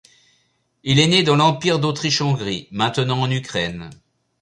Il 0.81 0.97
est 0.97 1.05
né 1.05 1.21
dans 1.21 1.35
l'empire 1.35 1.77
d'Autriche-Hongrie 1.77 2.67
maintenant 2.71 3.21
en 3.21 3.29
Ukraine. 3.29 3.91